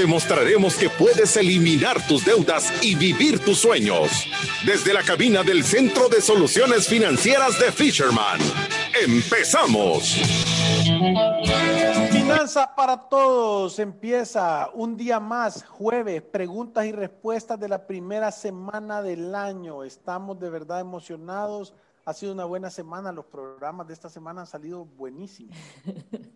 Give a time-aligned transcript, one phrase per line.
[0.00, 4.10] Te mostraremos que puedes eliminar tus deudas y vivir tus sueños.
[4.64, 8.40] Desde la cabina del Centro de Soluciones Financieras de Fisherman.
[8.98, 10.16] ¡Empezamos!
[12.10, 13.78] Finanzas para todos.
[13.78, 19.84] Empieza un día más, jueves, preguntas y respuestas de la primera semana del año.
[19.84, 23.12] Estamos de verdad emocionados ha sido una buena semana.
[23.12, 25.56] Los programas de esta semana han salido buenísimos.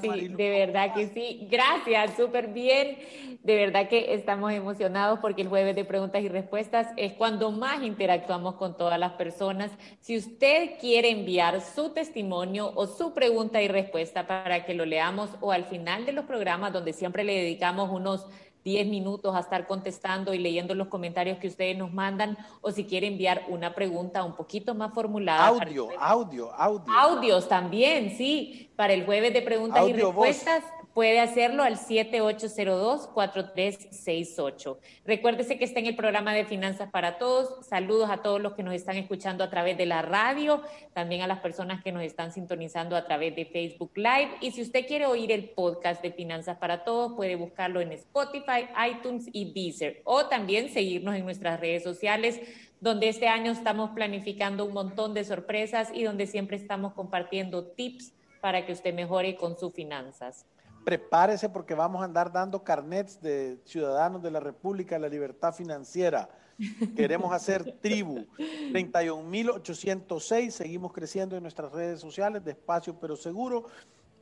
[0.00, 1.46] Sí, de verdad que sí.
[1.50, 2.96] Gracias, súper bien.
[3.42, 7.82] De verdad que estamos emocionados porque el jueves de preguntas y respuestas es cuando más
[7.82, 9.70] interactuamos con todas las personas.
[10.00, 15.30] Si usted quiere enviar su testimonio o su pregunta y respuesta para que lo leamos
[15.40, 18.26] o al final de los programas donde siempre le dedicamos unos
[18.64, 22.84] 10 minutos a estar contestando y leyendo los comentarios que ustedes nos mandan o si
[22.84, 25.48] quiere enviar una pregunta un poquito más formulada.
[25.48, 26.92] Audio, audio, audio.
[26.92, 30.64] Audios también, sí, para el jueves de preguntas y respuestas
[31.00, 34.76] puede hacerlo al 7802-4368.
[35.06, 37.66] Recuérdese que está en el programa de Finanzas para Todos.
[37.66, 41.26] Saludos a todos los que nos están escuchando a través de la radio, también a
[41.26, 44.28] las personas que nos están sintonizando a través de Facebook Live.
[44.42, 48.68] Y si usted quiere oír el podcast de Finanzas para Todos, puede buscarlo en Spotify,
[48.90, 50.02] iTunes y Deezer.
[50.04, 52.42] O también seguirnos en nuestras redes sociales
[52.82, 58.12] donde este año estamos planificando un montón de sorpresas y donde siempre estamos compartiendo tips
[58.42, 60.44] para que usted mejore con sus finanzas
[60.84, 65.54] prepárese porque vamos a andar dando carnets de ciudadanos de la República de la Libertad
[65.54, 66.28] Financiera.
[66.96, 68.26] Queremos hacer tribu.
[68.38, 73.66] 31.806, seguimos creciendo en nuestras redes sociales, despacio pero seguro,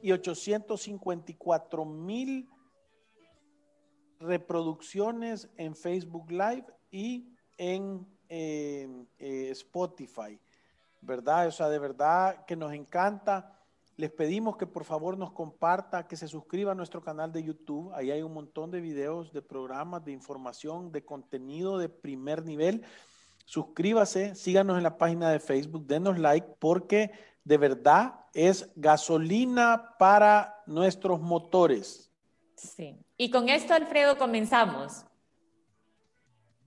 [0.00, 2.48] y 854.000
[4.20, 8.88] reproducciones en Facebook Live y en eh,
[9.18, 10.38] eh, Spotify.
[11.00, 11.46] ¿Verdad?
[11.46, 13.57] O sea, de verdad que nos encanta
[13.98, 17.92] les pedimos que por favor nos comparta, que se suscriba a nuestro canal de YouTube.
[17.94, 22.84] Ahí hay un montón de videos, de programas, de información, de contenido de primer nivel.
[23.44, 27.10] Suscríbase, síganos en la página de Facebook, denos like, porque
[27.42, 32.12] de verdad es gasolina para nuestros motores.
[32.54, 32.96] Sí.
[33.16, 35.04] Y con esto, Alfredo, comenzamos.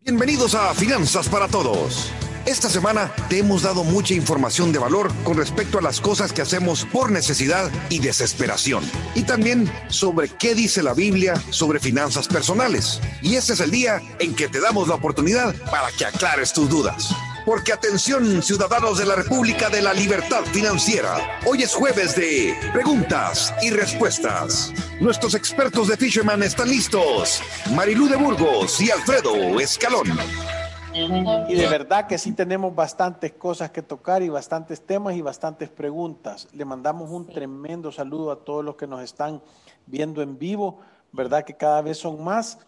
[0.02, 2.12] Bienvenidos a Finanzas para Todos.
[2.46, 6.41] Esta semana te hemos dado mucha información de valor con respecto a las cosas que
[6.41, 8.84] hacemos por necesidad y desesperación.
[9.13, 13.00] Y también sobre qué dice la Biblia sobre finanzas personales.
[13.22, 16.68] Y este es el día en que te damos la oportunidad para que aclares tus
[16.68, 17.16] dudas.
[17.46, 23.53] Porque atención ciudadanos de la República de la Libertad Financiera, hoy es jueves de preguntas
[23.62, 24.73] y respuestas.
[25.00, 27.41] Nuestros expertos de Fisherman están listos,
[27.75, 30.60] Marilú de Burgos y Alfredo Escalón.
[30.94, 35.69] Y de verdad que sí tenemos bastantes cosas que tocar y bastantes temas y bastantes
[35.69, 36.47] preguntas.
[36.53, 39.41] Le mandamos un tremendo saludo a todos los que nos están
[39.85, 40.79] viendo en vivo,
[41.12, 41.44] ¿verdad?
[41.46, 42.59] Que cada vez son más.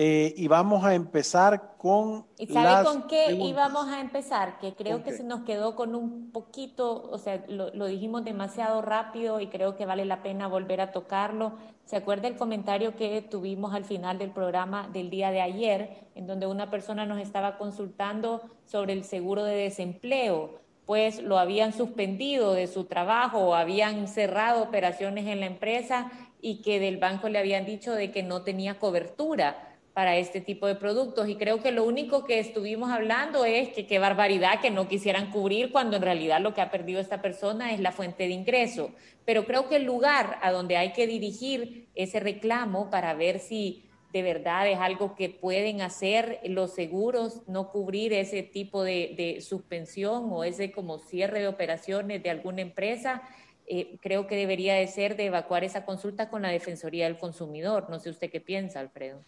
[0.00, 2.24] Eh, y vamos a empezar con.
[2.38, 4.60] ¿Y sabe con qué íbamos a empezar?
[4.60, 8.80] Que creo que se nos quedó con un poquito, o sea, lo, lo, dijimos demasiado
[8.80, 11.54] rápido y creo que vale la pena volver a tocarlo.
[11.84, 16.28] ¿Se acuerda el comentario que tuvimos al final del programa del día de ayer, en
[16.28, 20.60] donde una persona nos estaba consultando sobre el seguro de desempleo?
[20.86, 26.62] Pues lo habían suspendido de su trabajo o habían cerrado operaciones en la empresa y
[26.62, 29.67] que del banco le habían dicho de que no tenía cobertura
[29.98, 31.28] para este tipo de productos.
[31.28, 35.32] Y creo que lo único que estuvimos hablando es que qué barbaridad que no quisieran
[35.32, 38.92] cubrir cuando en realidad lo que ha perdido esta persona es la fuente de ingreso.
[39.24, 43.86] Pero creo que el lugar a donde hay que dirigir ese reclamo para ver si
[44.12, 50.28] de verdad es algo que pueden hacer los seguros, no cubrir ese tipo de, suspensión
[50.30, 53.20] o ese como cierre de operaciones de alguna empresa,
[53.66, 57.90] eh, creo que debería de ser de evacuar esa consulta con la Defensoría del Consumidor.
[57.90, 59.24] No sé usted qué piensa, Alfredo.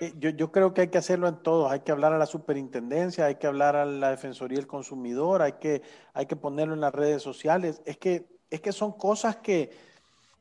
[0.00, 1.70] Eh, yo, yo, creo que hay que hacerlo en todos.
[1.70, 5.52] Hay que hablar a la superintendencia, hay que hablar a la Defensoría del Consumidor, hay
[5.52, 5.82] que,
[6.14, 7.82] hay que ponerlo en las redes sociales.
[7.84, 9.70] Es que, es que son cosas que,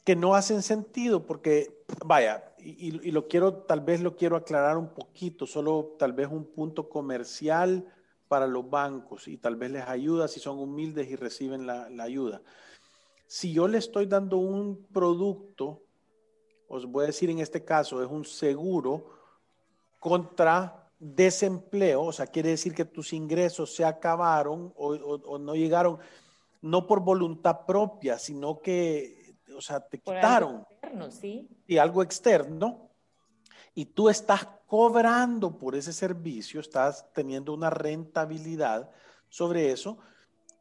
[0.05, 4.77] que no hacen sentido porque, vaya, y, y, lo quiero, tal vez lo quiero aclarar
[4.77, 7.85] un poquito, solo tal vez un punto comercial
[8.29, 12.03] para los bancos y tal vez les ayuda si son humildes y reciben la, la
[12.03, 12.41] ayuda.
[13.27, 15.83] Si yo le estoy dando un producto,
[16.67, 19.18] os voy a decir en este caso, es un seguro,
[19.99, 25.99] contra desempleo, o sea, quiere decir que tus ingresos se acabaron o, no llegaron,
[26.61, 30.65] no por voluntad propia, sino que, o sea, te quitaron.
[30.71, 31.49] externo, ¿sí?
[31.67, 32.89] Y algo externo.
[33.73, 38.89] Y tú estás cobrando por ese servicio, estás teniendo una rentabilidad
[39.29, 39.99] sobre eso.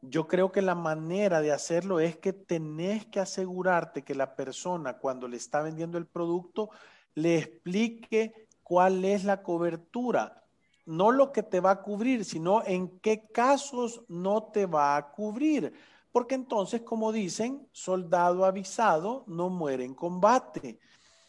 [0.01, 4.97] Yo creo que la manera de hacerlo es que tenés que asegurarte que la persona
[4.97, 6.69] cuando le está vendiendo el producto
[7.13, 10.43] le explique cuál es la cobertura,
[10.85, 15.09] no lo que te va a cubrir, sino en qué casos no te va a
[15.09, 15.73] cubrir.
[16.11, 20.79] Porque entonces, como dicen, soldado avisado no muere en combate.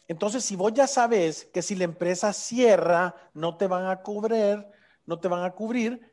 [0.07, 4.63] Entonces, si vos ya sabes que si la empresa cierra, no te van a cubrir,
[5.07, 6.10] no te van a cubrir,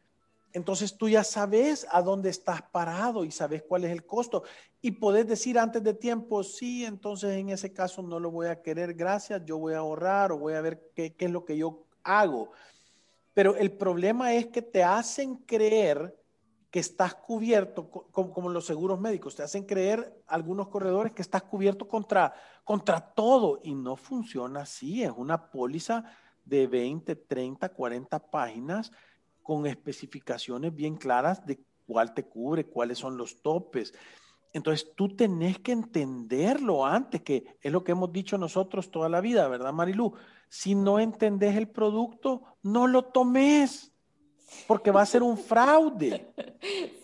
[0.52, 4.44] entonces tú ya sabes a dónde estás parado y sabes cuál es el costo.
[4.80, 8.62] Y podés decir antes de tiempo, sí, entonces en ese caso no lo voy a
[8.62, 11.84] querer, gracias, yo voy a ahorrar o voy a ver qué, es lo que yo
[12.02, 12.52] hago.
[13.34, 16.16] Pero el problema es que te hacen creer
[16.70, 21.42] que estás cubierto, como, como, los seguros médicos, te hacen creer algunos corredores que estás
[21.42, 22.34] cubierto contra,
[22.64, 25.02] contra todo y no funciona así.
[25.02, 26.04] Es una póliza
[26.44, 28.92] de 20, 30, 40 páginas
[29.48, 33.94] con especificaciones bien claras de cuál te cubre, cuáles son los topes.
[34.52, 39.22] Entonces tú tenés que entenderlo antes, que es lo que hemos dicho nosotros toda la
[39.22, 40.12] vida, ¿verdad, Marilu?
[40.50, 43.90] Si no entendés el producto, no lo tomes,
[44.66, 46.26] porque va a ser un fraude.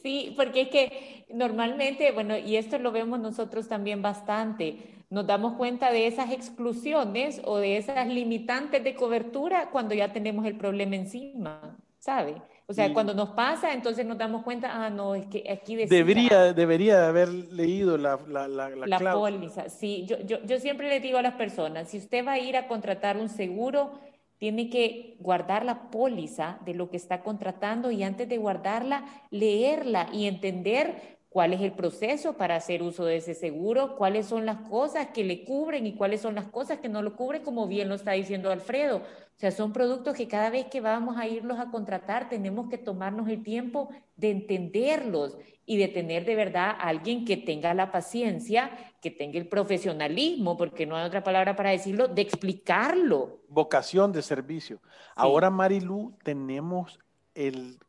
[0.02, 5.55] Sí, porque es que normalmente, bueno, y esto lo vemos nosotros también bastante, nos damos
[5.55, 10.96] cuenta de esas exclusiones o de esas limitantes de cobertura cuando ya tenemos el problema
[10.96, 11.79] encima.
[12.05, 12.35] ¿Sabe?
[12.67, 15.97] O sea, cuando nos pasa, entonces nos damos cuenta, ah, no, es que aquí decía,
[15.97, 19.71] Debería, debería haber leído la, la, la, la, póliza.
[19.71, 22.59] Sí, yo, yo, yo siempre le digo a las personas, si usted va a ir
[22.59, 23.99] a contratar un seguro,
[24.37, 30.09] tiene que guardar la póliza de lo que está contratando y antes de guardarla, leerla
[30.12, 34.59] y entender cuál es el proceso para hacer uso de ese seguro, cuáles son las
[34.69, 37.89] cosas que le cubren y cuáles son las cosas que no lo cubren, como bien
[37.89, 38.99] lo está diciendo Alfredo.
[38.99, 42.79] O sea, son productos que cada vez que vamos a irlos a contratar tenemos que
[42.79, 45.37] tomarnos el tiempo de entenderlos
[45.67, 48.71] y de tener de verdad a alguien que tenga la paciencia,
[49.03, 53.41] que tenga el profesionalismo, porque no hay otra palabra para decirlo, de explicarlo.
[53.49, 54.81] Vocación de servicio.
[55.17, 57.01] Ahora, Marilu, tenemos
[57.35, 57.81] el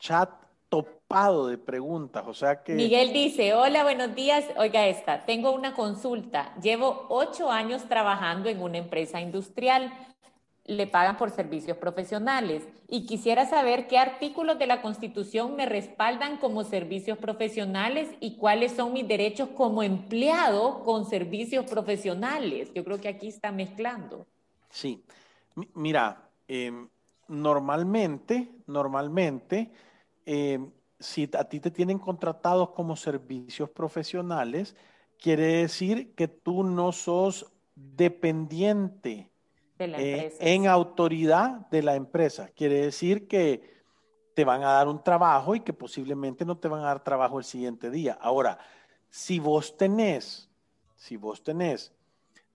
[0.00, 2.74] chat topado de preguntas, o sea que...
[2.74, 8.62] Miguel dice, hola, buenos días, oiga esta, tengo una consulta, llevo ocho años trabajando en
[8.62, 9.92] una empresa industrial,
[10.68, 16.36] le pagan por servicios profesionales y quisiera saber qué artículos de la Constitución me respaldan
[16.36, 22.70] como servicios profesionales y cuáles son mis derechos como empleado con servicios profesionales.
[22.74, 24.26] Yo creo que aquí está mezclando.
[24.68, 25.02] Sí,
[25.72, 26.86] mira, em,
[27.28, 29.70] normalmente, normalmente,
[30.30, 30.70] em,
[31.00, 34.76] si a ti te tienen contratados como servicios profesionales,
[35.18, 39.30] quiere decir que tú no sos dependiente
[39.78, 42.50] eh, en autoridad de la empresa.
[42.54, 43.78] Quiere decir que
[44.34, 47.38] te van a dar un trabajo y que posiblemente no te van a dar trabajo
[47.38, 48.18] el siguiente día.
[48.20, 48.58] Ahora,
[49.08, 50.50] si vos tenés,
[50.94, 51.94] si vos tenés,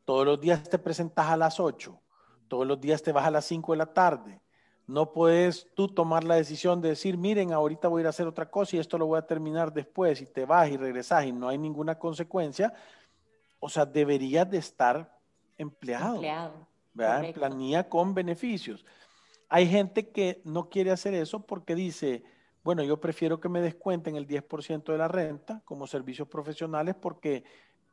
[0.05, 1.99] todos los días te presentas a las 8,
[2.47, 4.42] todos los días te vas a las 5 de la tarde,
[4.87, 8.27] no puedes tú tomar la decisión de decir, miren, ahorita voy a ir a hacer
[8.27, 11.31] otra cosa y esto lo voy a terminar después y te vas y regresas y
[11.31, 12.73] no hay ninguna consecuencia.
[13.59, 15.17] O sea, deberías de estar
[15.57, 16.15] empleado.
[16.15, 16.67] Empleado.
[16.95, 18.85] En planilla con beneficios.
[19.49, 22.23] Hay gente que no quiere hacer eso porque dice,
[22.63, 27.43] bueno, yo prefiero que me descuenten el 10% de la renta como servicios profesionales porque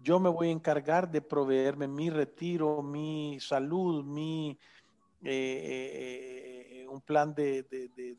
[0.00, 4.58] yo me voy a encargar de proveerme mi retiro, mi salud, mi
[5.22, 6.49] eh, eh,
[6.90, 8.16] un plan de, de, de,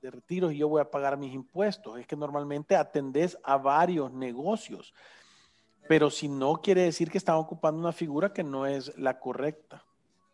[0.00, 1.98] de, retiros y yo voy a pagar mis impuestos.
[1.98, 4.94] Es que normalmente atendés a varios negocios
[5.90, 9.84] pero si no quiere decir que están ocupando una figura que no es la correcta.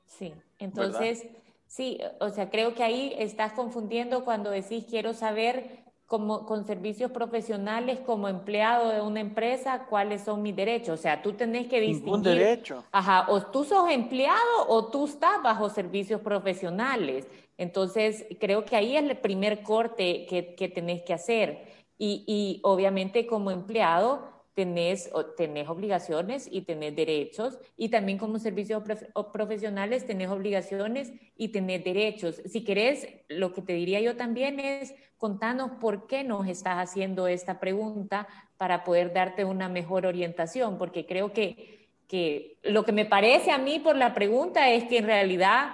[0.04, 1.26] Sí, entonces,
[1.66, 7.10] sí, o sea, creo que ahí estás confundiendo cuando decís quiero saber como, con servicios
[7.10, 11.00] profesionales como empleado de una empresa cuáles son mis derechos.
[11.00, 12.14] O sea, tú tenés que distinguir.
[12.14, 12.84] Un derecho.
[12.92, 17.26] Ajá, o tú sos empleado o tú estás bajo servicios profesionales.
[17.58, 21.74] Entonces, creo que ahí es el primer corte que, que tenés que hacer.
[21.98, 28.82] Y, y obviamente como empleado tenés, tenés obligaciones y tenés derechos, y también como servicios
[29.30, 32.40] profesionales tenés obligaciones y tenés derechos.
[32.46, 37.28] Si querés, lo que te diría yo también es contanos por qué nos estás haciendo
[37.28, 43.04] esta pregunta para poder darte una mejor orientación, porque creo que, que lo que me
[43.04, 45.68] parece a mí por la pregunta es que en realidad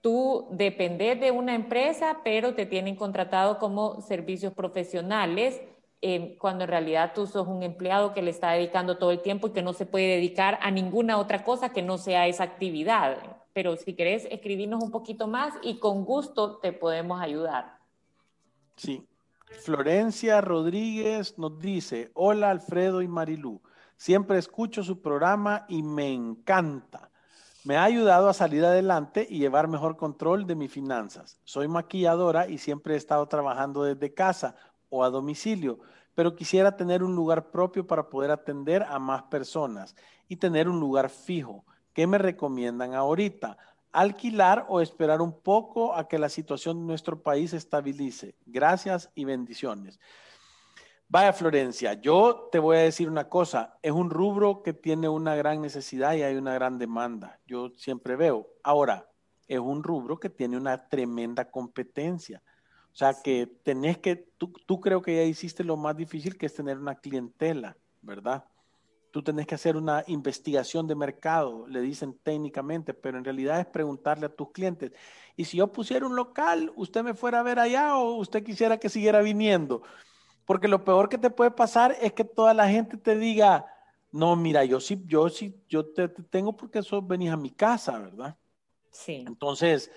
[0.00, 5.60] tú dependes de una empresa, pero te tienen contratado como servicios profesionales,
[6.38, 9.52] cuando en realidad tú sos un empleado que le está dedicando todo el tiempo y
[9.52, 13.18] que no se puede dedicar a ninguna otra cosa que no sea esa actividad.
[13.52, 17.78] Pero si querés escribirnos un poquito más y con gusto te podemos ayudar.
[18.76, 19.06] Sí.
[19.62, 23.62] Florencia Rodríguez nos dice, hola Alfredo y Marilú,
[23.96, 27.10] siempre escucho su programa y me encanta.
[27.62, 31.40] Me ha ayudado a salir adelante y llevar mejor control de mis finanzas.
[31.44, 34.56] Soy maquilladora y siempre he estado trabajando desde casa
[34.88, 35.78] o a domicilio,
[36.14, 39.96] pero quisiera tener un lugar propio para poder atender a más personas
[40.28, 41.64] y tener un lugar fijo.
[41.92, 43.56] ¿Qué me recomiendan ahorita?
[43.92, 48.34] ¿Alquilar o esperar un poco a que la situación de nuestro país estabilice?
[48.46, 50.00] Gracias y bendiciones.
[51.06, 55.36] Vaya Florencia, yo te voy a decir una cosa, es un rubro que tiene una
[55.36, 58.48] gran necesidad y hay una gran demanda, yo siempre veo.
[58.64, 59.08] Ahora,
[59.46, 62.42] es un rubro que tiene una tremenda competencia.
[62.94, 66.46] O sea que tenés que, tú, tú creo que ya hiciste lo más difícil que
[66.46, 68.44] es tener una clientela, ¿verdad?
[69.10, 73.66] Tú tenés que hacer una investigación de mercado, le dicen técnicamente, pero en realidad es
[73.66, 74.92] preguntarle a tus clientes.
[75.34, 78.78] Y si yo pusiera un local, usted me fuera a ver allá o usted quisiera
[78.78, 79.82] que siguiera viniendo.
[80.44, 83.66] Porque lo peor que te puede pasar es que toda la gente te diga,
[84.12, 87.98] no, mira, yo sí, yo sí, yo te, tengo porque eso venís a mi casa,
[87.98, 88.36] ¿verdad?
[88.92, 89.24] Sí.
[89.26, 89.90] Entonces,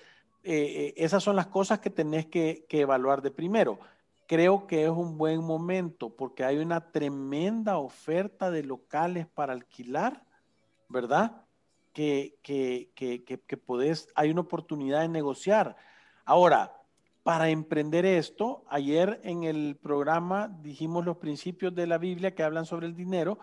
[0.49, 3.79] eh, eh, esas son las cosas que tenés que, que, evaluar de primero.
[4.27, 10.23] Creo que es un buen momento porque hay una tremenda oferta de locales para alquilar,
[10.87, 11.43] ¿verdad?
[11.91, 15.75] Que, que, que, que podés, hay una oportunidad de negociar.
[16.23, 16.77] Ahora,
[17.23, 22.65] para emprender esto, ayer en el programa dijimos los principios de la Biblia que hablan
[22.65, 23.37] sobre el dinero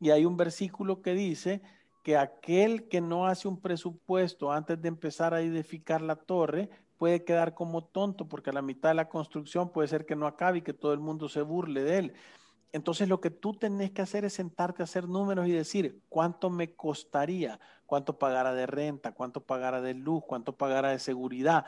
[0.00, 1.62] y hay un versículo que dice
[2.02, 7.24] que aquel que no hace un presupuesto antes de empezar a edificar la torre puede
[7.24, 10.58] quedar como tonto porque a la mitad de la construcción puede ser que no acabe
[10.58, 12.12] y que todo el mundo se burle de él.
[12.72, 16.50] Entonces lo que tú tenés que hacer es sentarte a hacer números y decir cuánto
[16.50, 21.64] me costaría, cuánto pagara de renta, cuánto pagara de luz, cuánto pagara de seguridad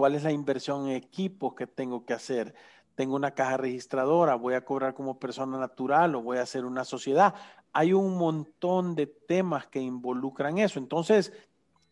[0.00, 2.54] cuál es la inversión en equipos que tengo que hacer.
[2.94, 6.86] Tengo una caja registradora, voy a cobrar como persona natural o voy a hacer una
[6.86, 7.34] sociedad.
[7.72, 10.78] Hay un montón de temas que involucran eso.
[10.78, 11.32] Entonces,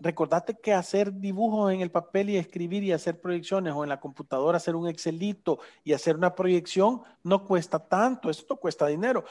[0.01, 4.01] recordate que hacer dibujos en el papel y escribir y hacer proyecciones o en la
[4.01, 9.25] computadora hacer un Excelito y hacer una proyección no cuesta tanto, esto cuesta dinero.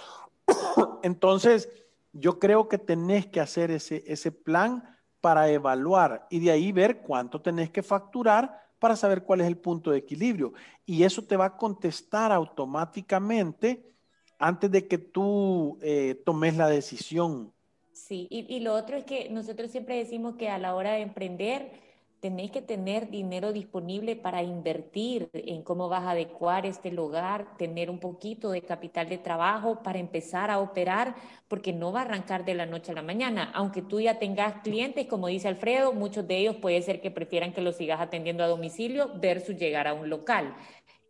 [1.03, 1.69] Entonces,
[2.13, 7.01] yo creo que tenés que hacer ese, ese plan para evaluar y de ahí ver
[7.01, 10.53] cuánto tenés que facturar para saber cuál es el punto de equilibrio.
[10.85, 13.96] Y eso te va a contestar automáticamente
[14.39, 17.51] antes de que tú eh, tomes la decisión.
[17.91, 21.01] Sí, y, y, lo otro es que nosotros siempre decimos que a la hora de
[21.01, 21.71] emprender,
[22.19, 27.89] tenéis que tener dinero disponible para invertir en cómo vas a adecuar este lugar, tener
[27.89, 31.15] un poquito de capital de trabajo para empezar a operar,
[31.47, 33.51] porque no va a arrancar de la noche a la mañana.
[33.53, 37.53] Aunque tú ya tengas clientes, como dice Alfredo, muchos de ellos puede ser que prefieran
[37.53, 40.55] que los sigas atendiendo a domicilio versus llegar a un local.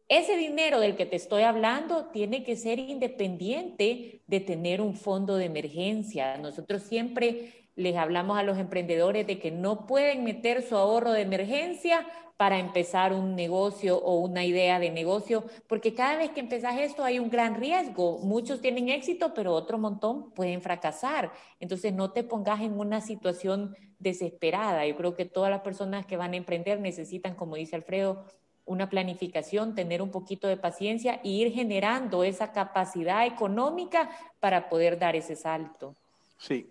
[0.09, 5.35] Ese dinero del que te estoy hablando tiene que ser independiente de tener un fondo
[5.35, 6.37] de emergencia.
[6.37, 11.21] Nosotros siempre les hablamos a los emprendedores de que no pueden meter su ahorro de
[11.21, 16.79] emergencia para empezar un negocio o una idea de negocio, porque cada vez que empezás
[16.79, 18.19] esto hay un gran riesgo.
[18.19, 21.33] Muchos tienen éxito, pero otro montón pueden fracasar.
[21.59, 24.85] Entonces no te pongas en una situación desesperada.
[24.85, 28.23] Yo creo que todas las personas que van a emprender necesitan, como dice Alfredo,
[28.67, 34.09] una planificación, tener un poquito de paciencia e ir generando esa capacidad económica
[34.39, 35.95] para poder dar ese salto.
[36.37, 36.69] Sí,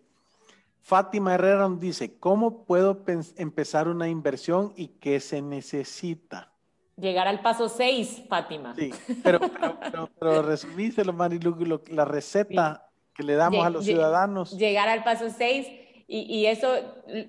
[0.87, 3.03] Fátima Herrera nos dice, ¿cómo puedo
[3.37, 6.53] empezar una inversión y qué se necesita?
[6.97, 8.73] Llegar al paso 6, Fátima.
[8.77, 8.93] Sí,
[9.25, 9.41] pero,
[10.21, 14.57] pero, resumíselo, Marilu, la receta que le damos a los ciudadanos.
[14.57, 15.67] Llegar al paso 6
[16.09, 16.69] y, eso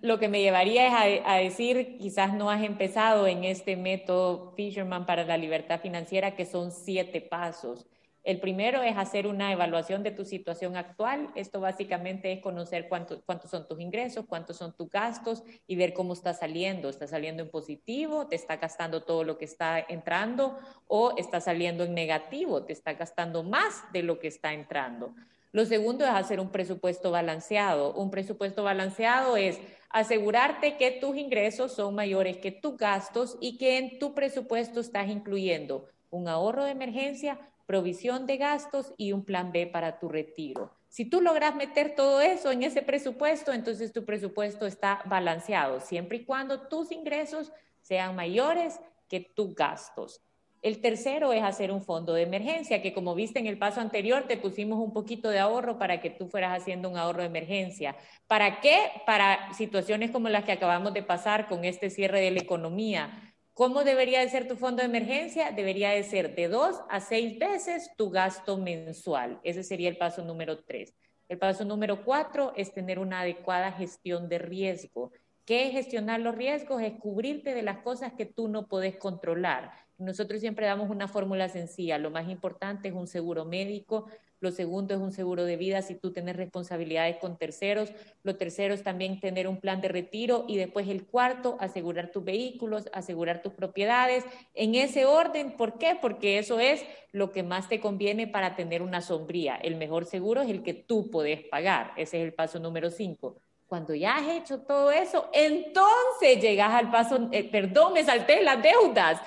[0.02, 4.54] lo que me llevaría es a, a, decir, quizás no has empezado en este método
[4.56, 7.88] Fisherman para la libertad financiera, que son siete pasos.
[8.28, 11.32] El primero es hacer una evaluación de tu situación actual.
[11.34, 15.94] Esto básicamente es conocer cuánto, cuántos son tus ingresos, cuántos son tus gastos y ver
[15.94, 16.90] cómo está saliendo.
[16.90, 18.28] ¿Está saliendo en positivo?
[18.28, 20.60] ¿Te está gastando todo lo que está entrando?
[20.88, 22.66] ¿O está saliendo en negativo?
[22.66, 25.16] ¿Te está gastando más de lo que está entrando?
[25.58, 27.92] Lo segundo es hacer un presupuesto balanceado.
[27.96, 29.60] Un presupuesto balanceado es
[29.90, 35.10] asegurarte que tus ingresos son mayores que tus gastos y que en tu presupuesto estás
[35.10, 40.78] incluyendo un ahorro de emergencia, provisión de gastos y un plan B para tu retiro.
[40.90, 46.18] Si tú logras meter todo eso en ese presupuesto, entonces tu presupuesto está balanceado, siempre
[46.18, 50.22] y cuando tus ingresos sean mayores que tus gastos.
[50.62, 54.26] El tercero es hacer un fondo de emergencia, que como viste en el paso anterior,
[54.28, 57.96] te pusimos un poquito de ahorro para que tú fueras haciendo un ahorro de emergencia.
[58.28, 58.92] ¿Para qué?
[59.06, 63.36] Para situaciones como las que acabamos de pasar con este cierre de la economía.
[63.54, 65.52] ¿Cómo debería de ser tu fondo de emergencia?
[65.52, 69.40] Debería de ser de dos a seis veces tu gasto mensual.
[69.44, 70.96] Ese sería el paso número tres.
[71.30, 75.12] El paso número cuatro es tener una adecuada gestión de riesgo.
[75.46, 76.82] ¿Qué es gestionar los riesgos?
[76.82, 79.72] Es cubrirte de las cosas que tú no puedes controlar.
[79.98, 81.98] Nosotros siempre damos una fórmula sencilla.
[81.98, 84.06] Lo más importante es un seguro médico.
[84.40, 87.92] Lo segundo es un seguro de vida si tú tienes responsabilidades con terceros.
[88.22, 90.46] Lo tercero es también tener un plan de retiro.
[90.48, 94.24] Y después el cuarto, asegurar tus vehículos, asegurar tus propiedades.
[94.54, 95.98] En ese orden, ¿por qué?
[96.00, 99.56] Porque eso es lo que más te conviene para tener una sombría.
[99.56, 101.94] El mejor seguro es el que tú puedes pagar.
[101.98, 103.42] Ese es el paso número cinco.
[103.68, 108.62] Cuando ya has hecho todo eso, entonces llegas al paso, eh, perdón, me salté las
[108.64, 109.22] deudas.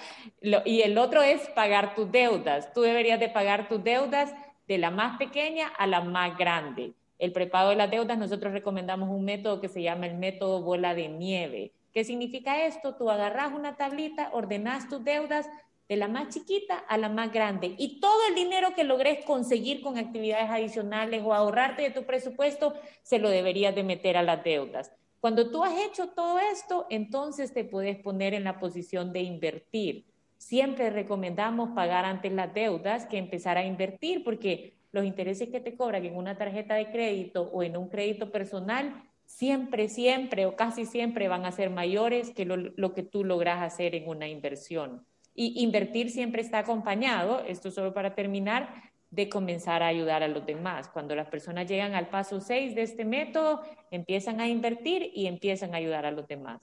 [0.64, 2.73] y el otro es pagar tus deudas.
[2.73, 4.32] Tú deberías de pagar tus deudas
[4.66, 6.94] de la más pequeña a la más grande.
[7.18, 10.94] El prepago de las deudas, nosotros recomendamos un método que se llama el método bola
[10.94, 11.73] de nieve.
[11.92, 12.94] ¿Qué significa esto?
[12.94, 15.47] Tú agarras una tablita, ordenas tus deudas,
[15.90, 17.75] de la más chiquita a la más grande.
[17.76, 22.75] Y todo el dinero que logres conseguir con actividades adicionales o ahorrarte de tu presupuesto,
[23.02, 24.92] se lo deberías de meter a las deudas.
[25.18, 30.06] Cuando tú has hecho todo esto, entonces te puedes poner en la posición de invertir.
[30.38, 35.76] Siempre recomendamos pagar antes las deudas que empezar a invertir porque los intereses que te
[35.76, 38.94] cobran en una tarjeta de crédito o en un crédito personal
[39.26, 43.61] siempre, siempre o casi siempre van a ser mayores que lo, lo que tú logras
[43.61, 45.04] hacer en una inversión.
[45.34, 50.46] Y invertir siempre está acompañado, esto solo para terminar, de comenzar a ayudar a los
[50.46, 50.88] demás.
[50.88, 55.75] Cuando las personas llegan al paso 6 de este método, empiezan a invertir y empiezan
[55.75, 56.60] a ayudar a los demás.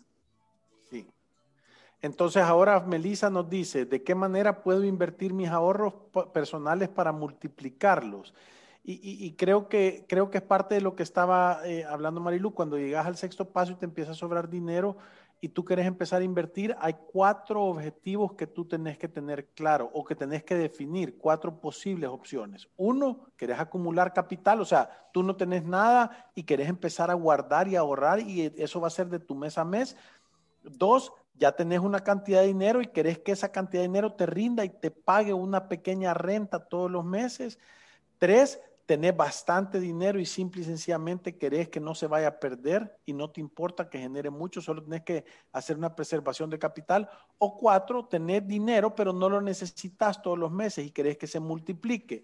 [0.89, 1.07] Sí.
[2.01, 5.93] Entonces ahora Melissa nos dice, ¿de qué manera puedo invertir mis ahorros
[6.33, 8.33] personales para multiplicarlos?
[8.89, 12.77] Y, creo, que, creo que es parte de lo que estaba eh, hablando Marilu, cuando
[12.77, 14.95] llegas al sexto paso y te empieza a sobrar dinero,
[15.39, 19.89] y tú quieres empezar a invertir, hay cuatro objetivos que tú tenés que tener claro
[19.93, 22.67] o que tenés que definir, cuatro posibles opciones.
[22.75, 27.67] Uno, querés acumular capital, o sea, tú no tenés nada y querés empezar a guardar
[27.67, 29.95] y ahorrar y eso va a ser de tu mes a mes.
[30.63, 34.25] Dos, ya tenés una cantidad de dinero y querés que esa cantidad de dinero te
[34.25, 37.59] rinda y te pague una pequeña renta todos los meses.
[38.17, 42.97] Tres, tenés bastante dinero y simple y sencillamente querés que no se vaya a perder
[43.05, 47.09] y no te importa que genere mucho, solo tenés que hacer una preservación de capital.
[47.37, 51.41] O cuatro, tener dinero, pero no lo necesitas todos los meses y querés que se
[51.41, 52.23] multiplique.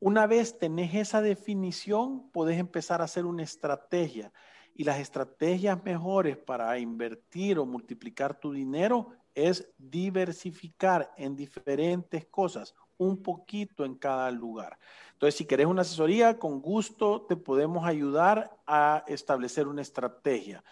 [0.00, 4.32] Una vez tenés esa definición, podés empezar a hacer una estrategia.
[4.74, 12.74] Y las estrategias mejores para invertir o multiplicar tu dinero es diversificar en diferentes cosas,
[12.98, 14.78] un poquito en cada lugar.
[15.12, 20.62] Entonces, si querés una asesoría, con gusto te podemos ayudar a establecer una estrategia.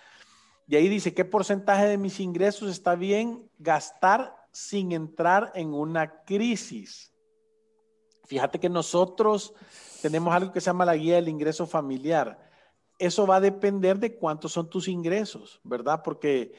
[0.66, 6.22] Y ahí dice, ¿qué porcentaje de mis ingresos está bien gastar sin entrar en una
[6.24, 7.12] crisis?
[8.24, 9.54] Fíjate que nosotros
[10.00, 12.38] tenemos algo que se llama la guía del ingreso familiar.
[12.98, 16.02] Eso va a depender de cuántos son tus ingresos, ¿verdad?
[16.02, 16.52] Porque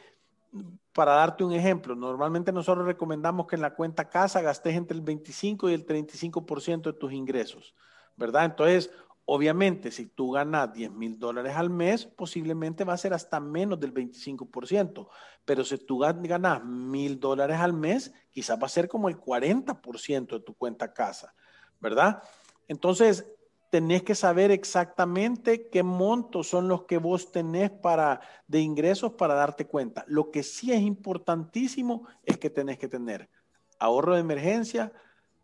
[0.94, 5.02] para darte un ejemplo, normalmente nosotros recomendamos que en la cuenta casa gastes entre el
[5.02, 7.74] 25 y el 35% de tus ingresos,
[8.16, 8.46] ¿verdad?
[8.46, 8.92] Entonces,
[9.26, 13.80] obviamente, si tú ganas 10 mil dólares al mes, posiblemente va a ser hasta menos
[13.80, 15.08] del 25%,
[15.46, 20.28] pero si tú ganas mil dólares al mes, quizás va a ser como el 40%
[20.28, 21.34] de tu cuenta casa,
[21.80, 22.22] ¿verdad?
[22.68, 23.33] Entonces,
[23.74, 29.34] tenés que saber exactamente qué montos son los que vos tenés para, de ingresos para
[29.34, 30.06] darte cuenta.
[30.08, 33.32] Lo que sí es importantísimo es que tenés que tener
[33.80, 34.94] ahorro de emergencia,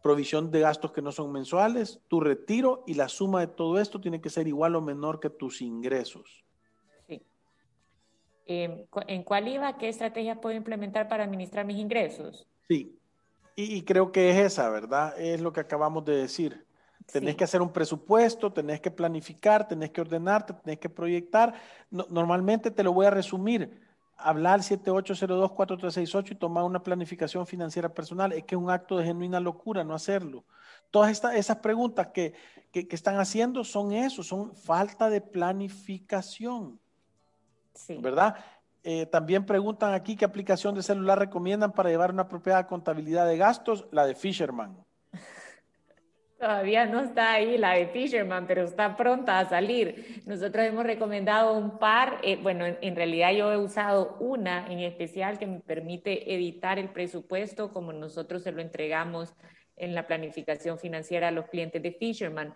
[0.04, 4.00] provisión de gastos que no son mensuales, tu retiro y la suma de todo esto
[4.00, 6.46] tiene que ser igual o menor que tus ingresos.
[7.08, 7.24] Sí.
[8.46, 9.76] Em, ¿En cuál iba?
[9.80, 12.48] ¿Qué estrategias puedo implementar para administrar mis ingresos?
[12.68, 12.96] Sí,
[13.56, 15.20] y creo que es esa, ¿verdad?
[15.20, 16.69] Es lo que acabamos de decir.
[17.12, 21.54] Tenés que hacer un presupuesto, tenés que planificar, tenés que ordenarte, tenés que proyectar.
[21.90, 23.88] normalmente te lo voy a resumir.
[24.18, 28.34] Hablar al 7802-4368 y tomar una planificación financiera personal.
[28.34, 30.44] Es que es un acto de genuina locura no hacerlo.
[30.92, 32.34] Todas estas, esas preguntas que,
[32.72, 36.80] que, están haciendo son eso, son falta de planificación.
[37.74, 37.98] Sí.
[38.02, 38.36] ¿Verdad?
[38.84, 43.28] Eh, también preguntan aquí qué aplicación de celular recomiendan para llevar una propiedad de contabilidad
[43.28, 44.78] de gastos, la de Fisherman.
[46.40, 50.24] Todavía no está ahí la de Fisherman, pero está pronta a salir.
[50.26, 55.38] Nosotros hemos recomendado un par, eh, bueno, en, realidad yo he usado una en especial
[55.38, 59.36] que me permite editar el presupuesto como nosotros se lo entregamos
[59.76, 62.54] en la planificación financiera a los clientes de Fisherman.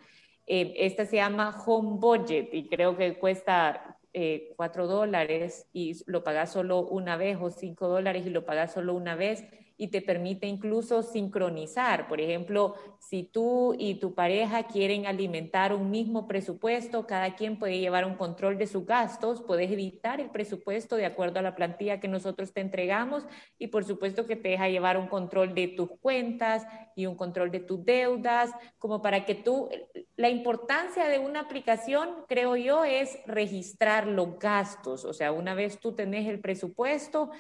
[0.48, 6.24] Eh, esta se llama Home Budget y creo que cuesta eh, cuatro dólares y lo
[6.24, 9.44] pagas solo una vez o cinco dólares y lo pagas solo una vez
[9.84, 12.08] y te permite incluso sincronizar.
[12.08, 17.80] Por ejemplo, si tú y tu pareja quieren alimentar un mismo presupuesto, cada quien puede
[17.80, 22.00] llevar un control de sus gastos, puedes editar el presupuesto de acuerdo a la plantilla
[22.00, 23.26] que nosotros te entregamos
[23.60, 26.66] y por supuesto que te deja llevar un control de tus cuentas
[26.96, 29.70] y un control de tus deudas, como para que tú,
[30.16, 35.04] la importancia de una aplicación, creo yo, es registrar los gastos.
[35.04, 37.32] O sea, una vez tú tenés el presupuesto,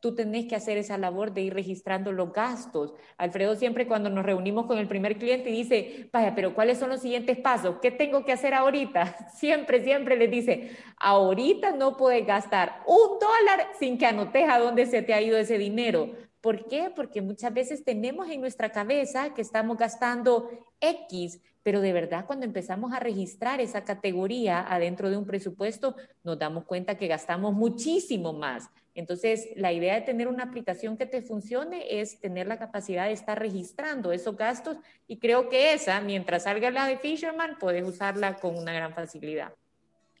[0.00, 2.94] tú tenés que hacer esa labor de ir registrando los gastos.
[3.18, 7.02] Alfredo siempre cuando nos reunimos con el primer cliente dice, vaya, pero ¿cuáles son los
[7.02, 7.76] siguientes pasos?
[7.82, 9.28] ¿Qué tengo que hacer ahorita?
[9.34, 14.86] Siempre, siempre les dice, ahorita no puedes gastar un dólar sin que anotes a dónde
[14.86, 16.10] se te ha ido ese dinero.
[16.40, 16.90] ¿Por qué?
[16.94, 20.48] Porque muchas veces tenemos en nuestra cabeza que estamos gastando
[20.80, 26.38] X, pero de verdad cuando empezamos a registrar esa categoría adentro de un presupuesto, nos
[26.38, 28.70] damos cuenta que gastamos muchísimo más.
[28.94, 33.12] Entonces, la idea de tener una aplicación que te funcione es tener la capacidad de
[33.12, 34.76] estar registrando esos gastos
[35.06, 39.54] y creo que esa, mientras salga la de Fisherman, puedes usarla con una gran facilidad.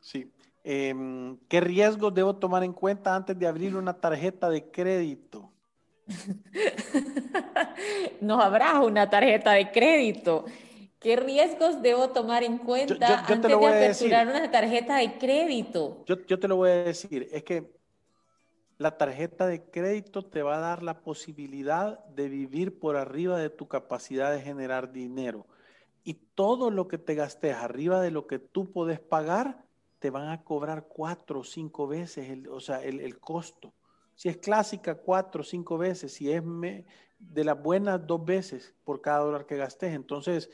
[0.00, 0.30] Sí.
[0.62, 5.50] Em, ¿Qué riesgos debo tomar en cuenta antes de abrir una tarjeta de crédito?
[8.20, 10.44] no habrá una tarjeta de crédito.
[10.98, 16.04] ¿Qué riesgos debo tomar en cuenta antes de aperturar una tarjeta de crédito?
[16.06, 17.26] Yo, yo te lo voy a decir.
[17.32, 17.79] Es que
[18.80, 23.50] la tarjeta de crédito te va a dar la posibilidad de vivir por arriba de
[23.50, 25.46] tu capacidad de generar dinero.
[26.02, 29.66] Y todo lo que te gastes arriba de lo que tú puedes pagar,
[29.98, 33.74] te van a cobrar cuatro o cinco veces, el, o sea, el, costo.
[34.14, 36.14] Si es clásica, cuatro o cinco veces.
[36.14, 36.42] Si es
[37.18, 39.92] de las buenas, dos veces por cada dólar que gastes.
[39.92, 40.48] Entonces,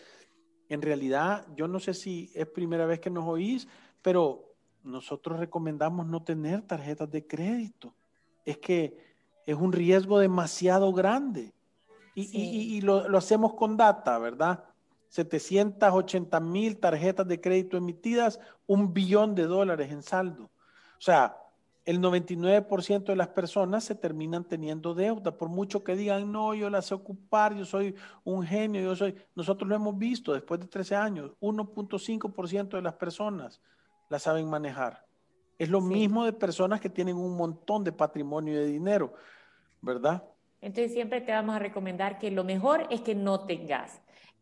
[0.69, 3.69] en realidad, yo no sé si es primera vez que nos oís,
[4.03, 7.95] pero nosotros recomendamos no tener tarjetas de crédito
[8.47, 8.97] es que
[9.45, 11.53] es un riesgo demasiado grande.
[12.15, 14.65] Y, lo, hacemos con data, ¿verdad?
[15.09, 20.45] 780 mil tarjetas de crédito emitidas, un billón de dólares en saldo.
[20.45, 21.37] O sea,
[21.85, 26.71] el 99% de las personas se terminan teniendo deuda, por mucho que digan, no, yo
[26.71, 30.67] la sé ocupar, yo soy un genio, yo soy, nosotros lo hemos visto después de
[30.67, 33.61] 13 años, 1.5% de las personas
[34.09, 35.06] la saben manejar.
[35.59, 39.15] Es lo mismo de personas que tienen un montón de patrimonio y de dinero,
[39.81, 40.23] ¿verdad?
[40.61, 44.01] Entonces siempre te vamos a recomendar que lo mejor es que no tengas.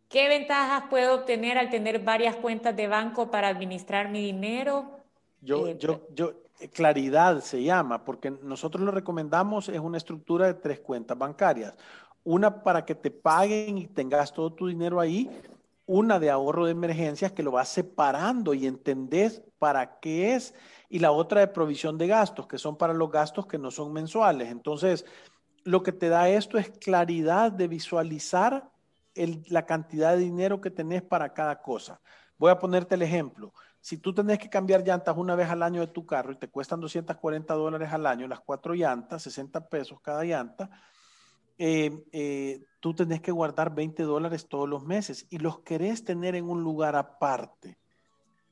[0.08, 5.00] ¿Qué ventajas puedo obtener al tener varias cuentas de banco para administrar mi dinero?
[5.40, 10.46] Yo, eh, yo, yo, eh, claridad se llama, porque nosotros lo recomendamos es una estructura
[10.46, 11.74] de tres cuentas bancarias.
[12.22, 15.28] Una para que te paguen y tengas todo tu dinero ahí,
[15.86, 20.54] una de ahorro de emergencias que lo vas separando y entendés para qué es
[20.88, 23.92] y la otra de provisión de gastos, que son para los gastos que no son
[23.92, 24.50] mensuales.
[24.50, 25.04] Entonces,
[25.64, 28.70] lo que te da esto es claridad de visualizar
[29.14, 32.00] la cantidad de dinero que tenés para cada cosa.
[32.36, 33.52] Voy a ponerte el ejemplo.
[33.80, 36.48] Si tú tenés que cambiar llantas una vez al año de tu carro y te
[36.48, 40.70] cuestan 240 dólares al año, las cuatro llantas, 60 pesos cada llanta,
[41.58, 46.34] eh, eh, tú tenés que guardar 20 dólares todos los meses y los querés tener
[46.34, 47.78] en un lugar aparte.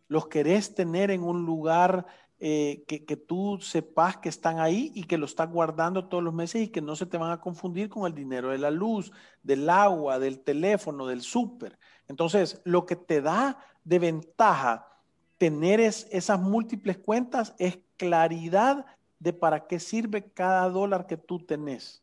[0.08, 2.06] Los querés tener en un lugar
[2.40, 6.62] eh, que, tú sepas que están ahí y que lo estás guardando todos los meses
[6.62, 9.68] y que no se te van a confundir con el dinero de la luz, del
[9.68, 11.78] agua, del teléfono, del súper.
[12.08, 14.88] Entonces, lo que te da de ventaja
[15.36, 18.86] tener esas múltiples cuentas es claridad
[19.18, 22.02] de para qué sirve cada dólar que tú tenés.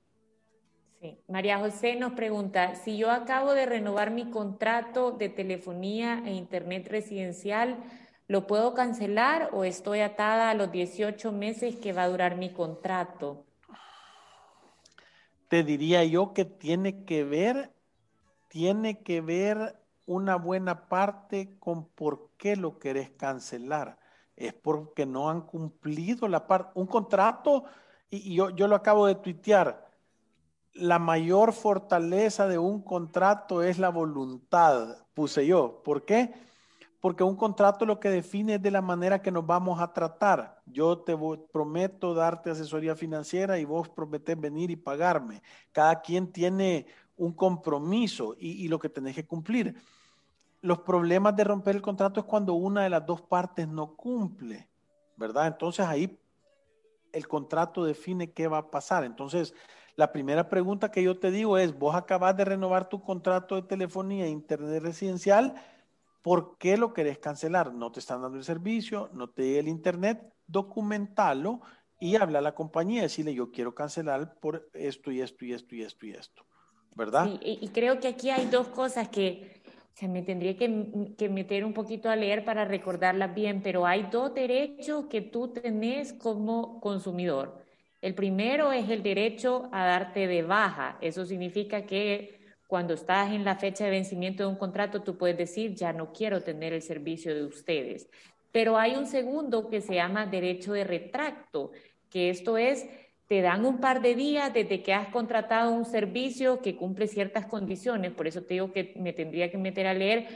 [1.27, 6.87] María José nos pregunta, si yo acabo de renovar mi contrato de telefonía e internet
[6.89, 7.77] residencial,
[8.29, 12.53] ¿Lo puedo cancelar o estoy atada a los 18 meses que va a durar mi
[12.53, 13.43] contrato?
[15.47, 17.73] Te diría yo que tiene que ver,
[18.47, 23.97] tiene que ver una buena parte con por qué lo querés cancelar.
[24.35, 27.63] Es porque no han cumplido la parte, un contrato,
[28.11, 29.88] y, yo, yo lo acabo de tuitear,
[30.73, 35.81] la mayor fortaleza de un contrato es la voluntad, puse yo.
[35.83, 36.33] ¿Por qué?
[36.99, 40.61] porque un contrato lo que define es de la manera que nos vamos a tratar.
[40.65, 41.17] Yo te
[41.51, 45.41] prometo darte asesoría financiera y vos prometés venir y pagarme.
[45.71, 49.75] Cada quien tiene un compromiso y, lo que tenés que cumplir.
[50.61, 54.67] los problemas de romper el contrato es cuando una de las dos partes no cumple,
[55.15, 55.47] ¿verdad?
[55.47, 56.19] Entonces ahí
[57.13, 59.05] el contrato define qué va a pasar.
[59.05, 59.53] Entonces,
[59.99, 63.63] la primera pregunta que yo te digo es, vos acabas de renovar tu contrato de
[63.63, 65.55] telefonía e internet residencial,
[66.21, 67.73] ¿por qué lo querés cancelar?
[67.73, 71.59] No te están dando el servicio, no te llega el internet, documentalo
[71.99, 75.75] y habla a la compañía, decirle yo quiero cancelar por esto y esto y esto
[75.75, 76.45] y esto y esto,
[76.95, 77.37] ¿verdad?
[77.41, 79.61] y, creo que aquí hay dos cosas que
[79.95, 84.03] se me tendría que, que, meter un poquito a leer para recordarlas bien, pero hay
[84.03, 87.67] dos derechos que tú tenés como consumidor.
[88.01, 90.97] El primero es el derecho a darte de baja.
[91.01, 95.37] Eso significa que cuando estás en la fecha de vencimiento de un contrato, tú puedes
[95.37, 98.09] decir, ya no quiero tener el servicio de ustedes.
[98.51, 101.71] Pero hay un segundo que se llama derecho de retracto,
[102.09, 102.87] que esto es,
[103.27, 107.45] te dan un par de días desde que has contratado un servicio que cumple ciertas
[107.45, 110.27] condiciones, por eso te digo que me tendría que meter a leer,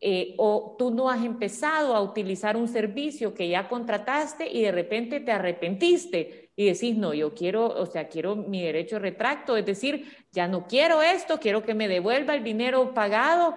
[0.00, 4.72] eh, o tú no has empezado a utilizar un servicio que ya contrataste y de
[4.72, 9.56] repente te arrepentiste y decís, no, yo quiero, o sea, quiero mi derecho de retracto,
[9.56, 13.54] es decir, ya no quiero esto, quiero que me devuelva el dinero pagado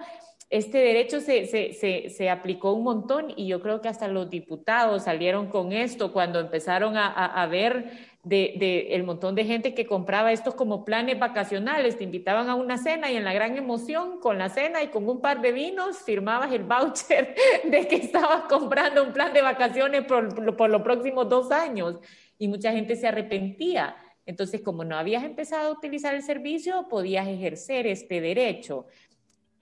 [0.48, 5.04] este derecho se, se, se, aplicó un montón y yo creo que hasta los diputados
[5.04, 7.90] salieron con esto cuando empezaron a, a, ver
[8.22, 11.98] de, de, el montón de gente que compraba estos como planes vacacionales.
[11.98, 15.08] Te invitaban a una cena y en la gran emoción, con la cena y con
[15.08, 20.04] un par de vinos, firmabas el voucher de que estabas comprando un plan de vacaciones
[20.04, 21.96] por, por los próximos dos años.
[22.38, 23.96] Y mucha gente se arrepentía.
[24.24, 28.86] Entonces, como no habías empezado a utilizar el servicio, podías ejercer este derecho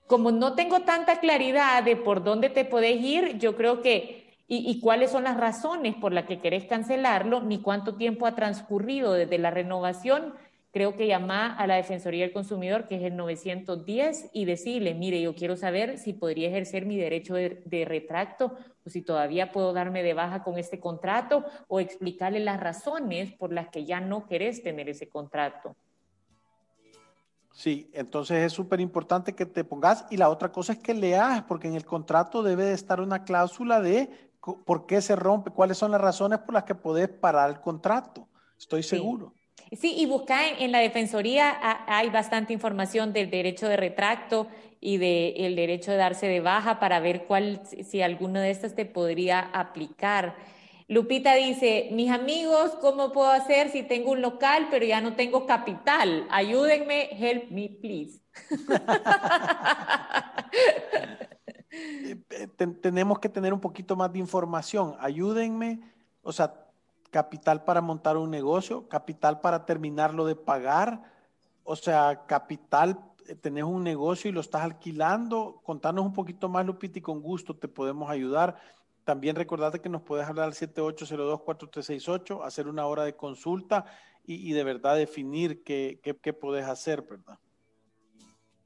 [0.06, 4.78] como no tengo tanta claridad de por dónde te podés ir, yo creo que, y,
[4.80, 9.38] cuáles son las razones por las que querés cancelarlo, ni cuánto tiempo ha transcurrido desde
[9.38, 10.34] la renovación,
[10.74, 15.22] creo que llama a la Defensoría del Consumidor, que es el 910, y decirle, mire,
[15.22, 19.72] yo quiero saber si podría ejercer mi derecho de, de retracto o si todavía puedo
[19.72, 24.26] darme de baja con este contrato o explicarle las razones por las que ya no
[24.26, 25.76] querés tener ese contrato.
[27.52, 31.44] Sí, entonces es súper importante que te pongas y la otra cosa es que leas,
[31.44, 34.10] porque en el contrato debe de estar una cláusula de
[34.66, 38.28] por qué se rompe, cuáles son las razones por las que podés parar el contrato.
[38.58, 39.32] Estoy seguro.
[39.36, 39.43] Sí,
[39.82, 41.56] y busca en, la Defensoría,
[41.86, 44.48] hay bastante información del derecho de retracto
[44.80, 48.84] y del derecho de darse de baja para ver cuál, si alguno de estos te
[48.84, 50.36] podría aplicar.
[50.86, 55.46] Lupita dice, mis amigos, ¿cómo puedo hacer si tengo un local pero ya no tengo
[55.46, 56.26] capital?
[56.30, 58.20] Ayúdenme, help me, please.
[62.82, 64.96] tenemos que tener un poquito más de información.
[65.00, 65.80] Ayúdenme,
[66.22, 66.63] o sea,
[67.14, 71.00] capital para montar un negocio, capital para terminarlo de pagar,
[71.62, 72.98] o sea, capital,
[73.28, 75.60] eh, tenés un negocio y lo estás alquilando.
[75.62, 78.56] Contanos un poquito más, Lupita, y con gusto te podemos ayudar.
[79.04, 83.84] También recordate que nos puedes hablar al 7802-4368, hacer una hora de consulta
[84.24, 87.38] y, de verdad definir qué, qué, puedes hacer, ¿verdad?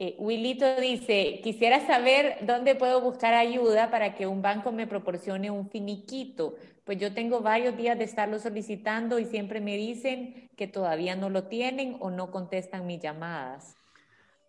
[0.00, 5.50] Eh, Willito dice, quisiera saber dónde puedo buscar ayuda para que un banco me proporcione
[5.50, 6.54] un finiquito.
[6.84, 11.30] Pues yo tengo varios días de estarlo solicitando y siempre me dicen que todavía no
[11.30, 13.74] lo tienen o no contestan mis llamadas.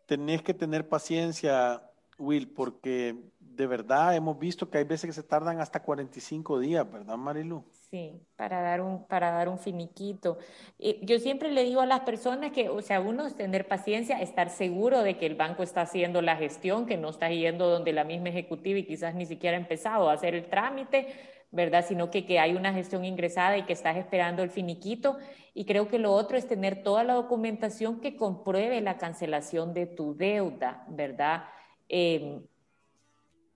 [0.05, 1.81] Tenés que tener paciencia,
[2.19, 6.89] Will, porque de verdad hemos visto que hay veces que se tardan hasta 45 días,
[6.91, 7.65] ¿verdad, Marilu?
[7.91, 10.37] Sí, para dar un, para dar un finiquito.
[11.01, 14.51] yo siempre le digo a las personas que, o sea, uno es tener paciencia, estar
[14.51, 18.03] seguro de que el banco está haciendo la gestión, que no está yendo donde la
[18.03, 21.07] misma ejecutiva y quizás ni siquiera ha empezado a hacer el trámite,
[21.49, 21.83] ¿verdad?
[21.87, 25.17] Sino que, que hay una gestión ingresada y que estás esperando el finiquito.
[25.55, 29.87] Y creo que lo otro es tener toda la documentación que compruebe la cancelación de
[29.87, 31.45] tu deuda, ¿verdad?
[31.87, 32.39] Eh,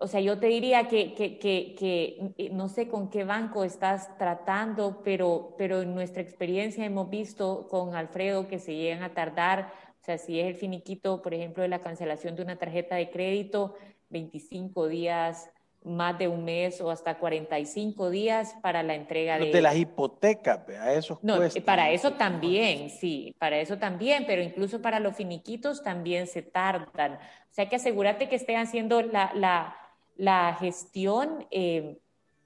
[0.04, 3.64] o sea, yo te diría que, que, que, que, eh, no sé con qué banco
[3.64, 9.14] estás tratando, pero, pero en nuestra experiencia hemos visto con Alfredo que se llegan a
[9.14, 12.98] tardar, o sea, si es el finiquito, por ejemplo, de la cancelación de una tarjeta
[12.98, 13.76] de crédito,
[14.10, 15.50] 25 días,
[15.86, 19.52] más de un mes o hasta 45 días para la entrega de...
[19.52, 24.82] De las hipotecas, a esos No, para eso también, sí, para eso también, pero incluso
[24.82, 27.14] para los finiquitos también se tardan.
[27.14, 29.78] O sea que asegúrate que estén haciendo la, la
[30.16, 31.98] la gestión eh,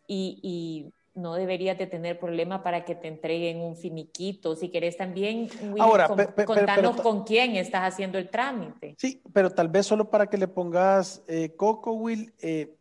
[0.07, 4.55] y, no deberías de tener problema para que te entreguen un finiquito.
[4.55, 5.49] Si querés también,
[5.79, 6.07] Ahora,
[6.45, 8.93] contanos con quién estás haciendo el trámite.
[8.99, 12.75] Sí, pero tal vez solo para que le pongas eh, Coco, Will, eh,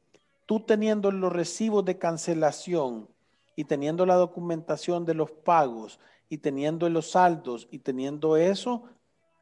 [0.45, 3.09] tú teniendo los recibos de cancelación
[3.57, 8.85] y teniendo la documentación de los pagos y teniendo los saldos y teniendo eso,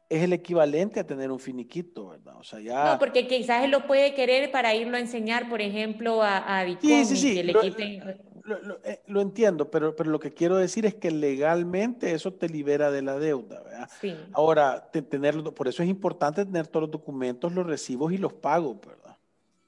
[0.09, 2.35] es el equivalente a tener un finiquito, ¿verdad?
[2.37, 2.85] O sea, ya...
[2.85, 6.65] No, porque quizás él lo puede querer para irlo a enseñar, por ejemplo, a, a
[6.79, 7.39] sí, sí, sí.
[8.83, 12.91] Eh, lo, entiendo, pero, pero lo que quiero decir es que legalmente eso te libera
[12.91, 13.89] de la deuda, ¿verdad?
[13.99, 14.15] Sí.
[14.33, 18.77] Ahora, tenerlo, por eso es importante tener todos los documentos, los recibos y los pagos,
[18.85, 19.17] ¿verdad?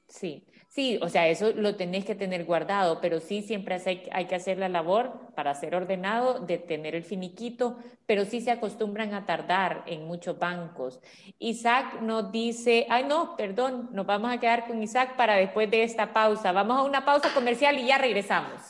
[0.07, 0.43] Sí.
[0.77, 4.59] Sí, o sea, eso lo tenés que tener guardado, pero sí siempre hay, que hacer
[4.59, 9.81] la labor para ser ordenado de tener el finiquito, pero sí se acostumbran a tardar
[9.87, 11.01] en muchos bancos.
[11.39, 15.81] Isaac nos dice, ay no, perdón, nos vamos a quedar con Isaac para después de
[15.81, 16.51] esta pausa.
[16.51, 18.61] Vamos a una pausa comercial y ya regresamos.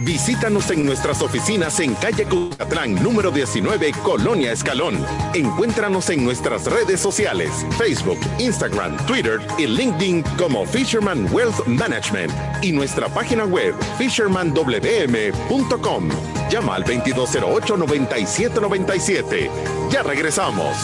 [0.00, 4.98] Visítanos en nuestras oficinas en calle Cucatlán, número 19, Colonia Escalón.
[5.34, 12.32] Encuéntranos en nuestras redes sociales, Facebook, Instagram, Twitter y LinkedIn como Fisherman Wealth Management
[12.62, 16.08] y nuestra página web fishermanwm.com.
[16.50, 19.50] Llama al 2208-9797.
[19.92, 20.78] Ya regresamos.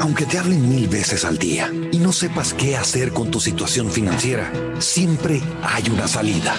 [0.00, 3.90] Aunque te hablen mil veces al día y no sepas qué hacer con tu situación
[3.90, 6.54] financiera, siempre hay una salida.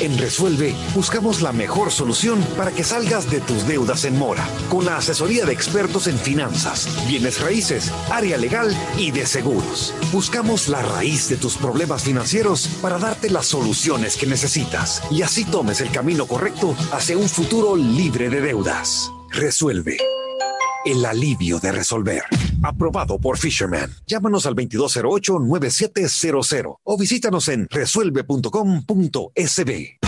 [0.00, 4.84] En Resuelve buscamos la mejor solución para que salgas de tus deudas en mora, con
[4.84, 9.94] la asesoría de expertos en finanzas, bienes raíces, área legal y de seguros.
[10.12, 15.44] Buscamos la raíz de tus problemas financieros para darte las soluciones que necesitas y así
[15.44, 19.12] tomes el camino correcto hacia un futuro libre de deudas.
[19.30, 19.98] Resuelve
[20.84, 22.24] el alivio de resolver.
[22.64, 23.94] Aprobado por Fisherman.
[24.06, 29.98] Llámanos al 2208-9700 o visítanos en resuelve.com.sb.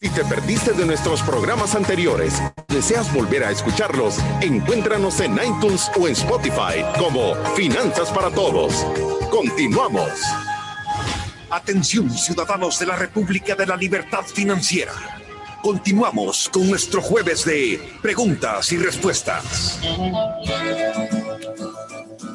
[0.00, 6.06] Si te perdiste de nuestros programas anteriores, deseas volver a escucharlos, encuéntranos en iTunes o
[6.06, 8.84] en Spotify como Finanzas para Todos.
[9.30, 10.10] Continuamos.
[11.50, 14.92] Atención, ciudadanos de la República de la Libertad Financiera.
[15.64, 19.80] Continuamos con nuestro jueves de preguntas y respuestas.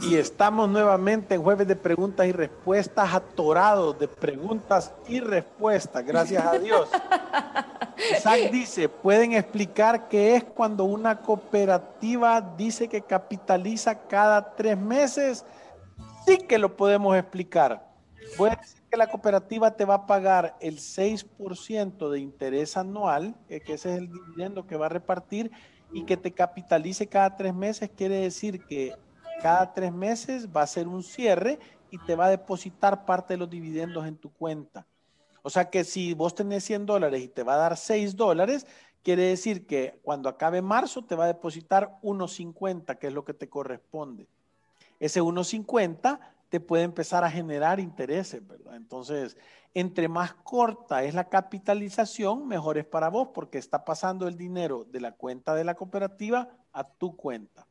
[0.02, 6.44] Y estamos nuevamente en jueves de preguntas y respuestas, atorados de preguntas y respuestas, gracias
[6.44, 6.90] a Dios.
[8.18, 15.46] Isaac dice, ¿pueden explicar qué es cuando una cooperativa dice que capitaliza cada tres meses?
[16.26, 17.88] Sí que lo podemos explicar.
[18.36, 18.58] Puede
[18.90, 23.94] que la cooperativa te va a pagar el 6% de interés anual, eh, que ese
[23.94, 25.52] es el dividendo que va a repartir,
[25.92, 28.96] y que te capitalice cada tres meses, quiere decir que
[29.42, 31.60] cada tres meses va a ser un cierre
[31.92, 34.86] y te va a depositar parte de los dividendos en tu cuenta.
[35.42, 38.68] O sea que si vos tenés 100 dólares y te va a dar 6 dólares,
[39.04, 43.34] quiere decir que cuando acabe marzo te va a depositar 1.50, que es lo que
[43.34, 44.28] te corresponde.
[45.00, 48.76] Ese 1.50 te puede empezar a generar intereses, ¿verdad?
[48.76, 49.38] Entonces,
[49.74, 54.86] entre más corta es la capitalización, mejor es para vos porque está pasando el dinero
[54.86, 57.68] de la cuenta de la cooperativa a tu cuenta.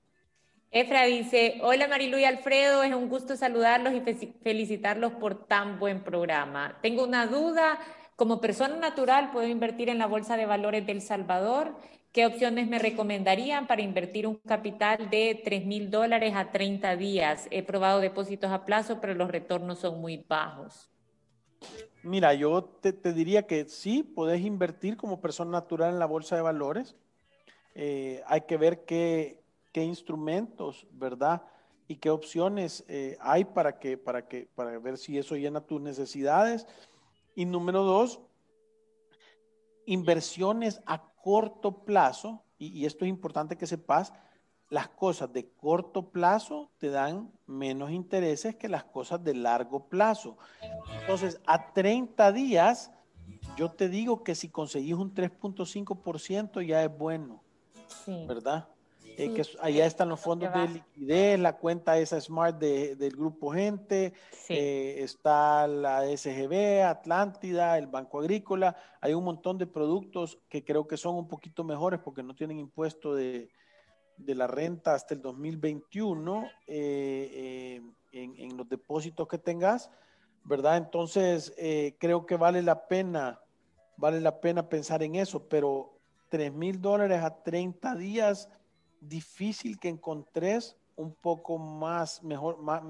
[0.70, 4.00] Efra dice, hola Marilu y Alfredo, es un gusto saludarlos y
[4.42, 6.78] felicitarlos por tan buen programa.
[6.82, 7.78] Tengo una duda,
[8.16, 11.74] como persona natural puedo invertir en la Bolsa de Valores del Salvador
[12.12, 17.48] ¿Qué opciones me recomendarían para invertir un capital de 3 mil dólares a 30 días?
[17.50, 20.90] He probado depósitos a plazo, pero los retornos son muy bajos.
[22.02, 26.42] Mira, yo te, diría que sí, puedes invertir como persona natural en la bolsa de
[26.42, 26.96] valores.
[27.74, 29.42] Eh, hay que ver qué,
[29.74, 31.42] instrumentos, ¿verdad?
[31.86, 35.80] Y qué opciones eh, hay para, que, para, que, para ver si eso llena tus
[35.80, 36.66] necesidades.
[37.36, 38.20] Y número dos,
[39.88, 44.12] inversiones a corto plazo, y, esto es importante que sepas,
[44.68, 50.36] las cosas de corto plazo te dan menos intereses que las cosas de largo plazo.
[51.00, 52.90] Entonces, a 30 días,
[53.56, 57.42] yo te digo que si conseguís un 3.5% ya es bueno,
[58.26, 58.68] ¿verdad?
[59.18, 64.12] Eh, que allá están los fondos de liquidez, la cuenta esa Smart del Grupo Gente,
[64.48, 70.86] eh, está la SGB, Atlántida, el Banco Agrícola, hay un montón de productos que creo
[70.86, 73.50] que son un poquito mejores porque no tienen impuesto de,
[74.18, 79.90] la renta hasta el 2021 eh, en, en, los depósitos que tengas,
[80.44, 80.76] ¿verdad?
[80.76, 81.52] Entonces,
[81.98, 83.40] creo que vale la pena,
[83.96, 85.98] vale la pena pensar en eso, pero
[86.28, 88.48] 3 mil dólares a 30 días
[89.00, 92.82] difícil que encontres un poco más mejor, más,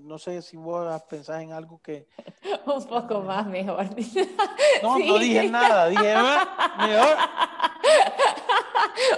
[0.00, 2.06] no sé si vos pensás en algo que...
[2.66, 3.86] un poco más mejor.
[4.82, 7.16] no, no dije nada, dije ah, mejor.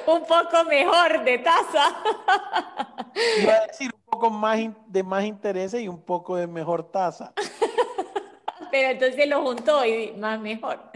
[0.16, 1.96] un poco mejor de tasa.
[3.42, 7.34] Iba a decir un poco más de más interés y un poco de mejor tasa.
[8.70, 10.90] Pero entonces lo juntó y más mejor.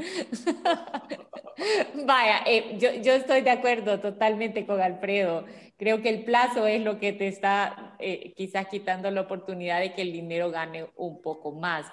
[2.06, 5.44] Vaya, eh, yo, yo, estoy de acuerdo totalmente con Alfredo.
[5.76, 9.94] Creo que el plazo es lo que te está eh, quizás quitando la oportunidad de
[9.94, 11.86] que el dinero gane un poco más.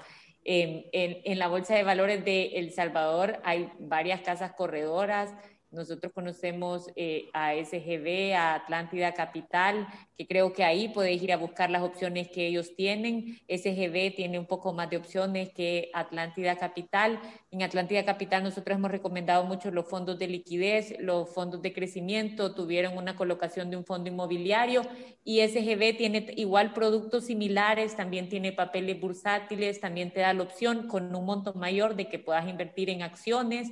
[0.44, 5.34] en, en, la Bolsa de Valores de El Salvador hay varias casas corredoras
[5.72, 11.38] nosotros conocemos eh, a SGB, a Atlántida Capital, que creo que ahí podéis ir a
[11.38, 13.40] buscar las opciones que ellos tienen.
[13.48, 17.20] SGB tiene un poco más de opciones que Atlántida Capital.
[17.52, 22.56] En Atlántida Capital nosotros hemos recomendado mucho los fondos de liquidez, los fondos de crecimiento,
[22.56, 24.82] tuvieron una colocación de un fondo inmobiliario
[25.24, 30.88] y SGB tiene igual productos similares, también tiene papeles bursátiles, también te da la opción
[30.88, 33.72] con un monto mayor de que puedas invertir en acciones.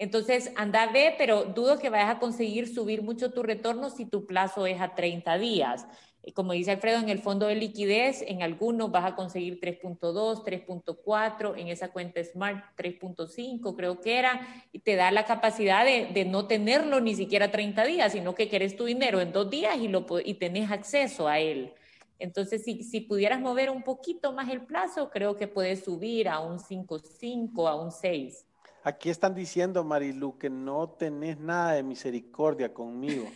[0.00, 4.06] Entonces, anda a ver, pero dudo que vayas a conseguir subir mucho tu retorno si
[4.06, 5.86] tu plazo es a 30 días.
[6.32, 11.54] Como dice Alfredo, en el fondo de liquidez, en algunos vas a conseguir 3.2, 3.4,
[11.58, 14.40] en esa cuenta Smart 3.5 creo que era,
[14.72, 18.76] y te da la capacidad de, no tenerlo ni siquiera 30 días, sino que quieres
[18.76, 21.74] tu dinero en dos días y, lo, y tenés acceso a él.
[22.18, 26.40] Entonces, si, si pudieras mover un poquito más el plazo, creo que puedes subir a
[26.40, 28.46] un 5.5, a un 6.
[28.82, 33.26] Aquí están diciendo, Marilu, que no tenés nada de misericordia conmigo.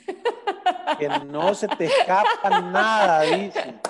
[0.98, 3.80] que no se te escapa nada, dice.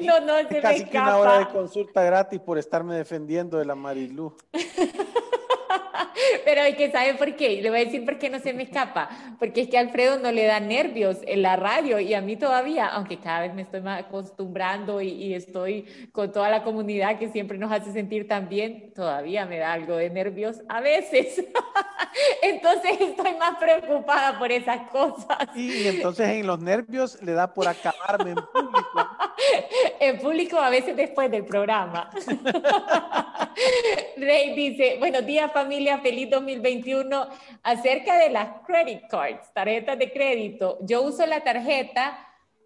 [0.00, 3.64] no, no se casi me que una hora de consulta gratis por estarme defendiendo de
[3.64, 4.36] la Marilu.
[6.44, 7.62] Pero hay que saber por qué.
[7.62, 9.08] Le voy a decir por qué no se me escapa.
[9.38, 12.36] Porque es que a Alfredo no le da nervios en la radio y a mí
[12.36, 17.18] todavía, aunque cada vez me estoy más acostumbrando y, y estoy con toda la comunidad
[17.18, 21.44] que siempre nos hace sentir tan bien, todavía me da algo de nervios a veces.
[22.42, 25.48] entonces estoy más preocupada por esas cosas.
[25.54, 29.08] Y, entonces en los nervios le da por acabarme en público.
[30.00, 32.10] en público a veces después del programa.
[34.16, 37.26] Rey dice, buenos días familia, feliz 2021.
[37.62, 42.18] Acerca de las credit cards, tarjetas de crédito, yo uso la tarjeta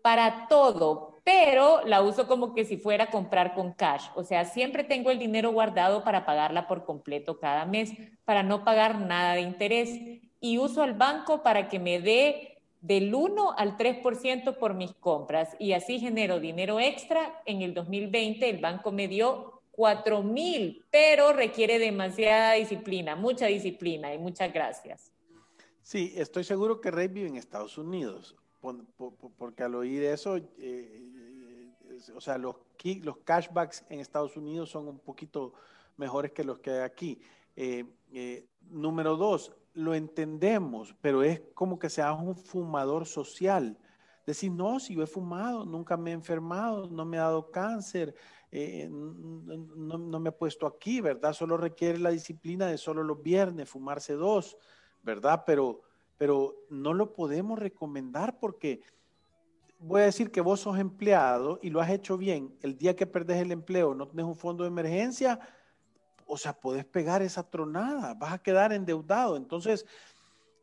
[0.03, 4.07] para todo, pero la uso como que si fuera a comprar con cash.
[4.15, 7.93] O sea, siempre tengo el dinero guardado para pagarla por completo cada mes,
[8.25, 10.01] para no pagar nada de interés.
[10.41, 15.55] Y uso el banco para que me dé del 1 al 3% por mis compras
[15.59, 17.43] y así genero dinero extra.
[17.45, 24.13] En el 2020 el banco me dio 4 mil, pero requiere demasiada disciplina, mucha disciplina
[24.13, 25.13] y muchas gracias.
[25.83, 28.37] Sí, estoy seguro que Rey vive en Estados Unidos,
[29.39, 31.71] porque al oír eso, eh, eh,
[32.15, 32.57] o sea, los,
[33.03, 35.55] los cashbacks en Estados Unidos son un poquito
[35.97, 37.21] mejores que los que hay aquí.
[37.57, 43.79] Eh, número dos, lo entendemos, pero es como que seas un fumador social.
[44.27, 48.15] Decir, no, si yo he fumado, nunca me he enfermado, no me ha dado cáncer,
[48.53, 51.33] eh, no, me he puesto aquí, ¿verdad?
[51.33, 54.57] Solo requiere la disciplina de solo los viernes, fumarse dos,
[55.03, 55.45] ¿verdad?
[55.47, 55.83] Pero,
[56.17, 58.83] pero no lo podemos recomendar porque
[59.79, 62.57] voy a decir que vos sos empleado y lo has hecho bien.
[62.61, 65.39] El día que perdés el empleo, no tenés un fondo de emergencia,
[66.27, 69.37] o sea, podés pegar esa tronada, vas a quedar endeudado.
[69.37, 69.87] Entonces,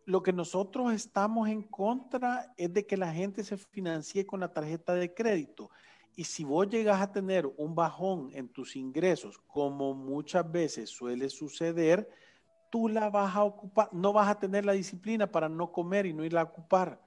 [0.05, 4.53] lo que nosotros estamos en contra es de que la gente se financie con la
[4.53, 5.69] tarjeta de crédito.
[6.17, 11.29] Y si vos llegas a tener un bajón en tus ingresos, como muchas veces suele
[11.29, 12.09] suceder,
[12.71, 16.13] tú la vas a ocupar, no vas a tener la disciplina para no comer y
[16.13, 16.99] no irla a ocupar.